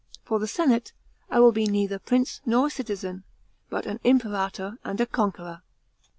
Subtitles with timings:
[0.25, 0.93] For the senate,
[1.29, 3.23] I will be neither prince nor a citizen,
[3.69, 5.61] but an Imperator and a conqueror."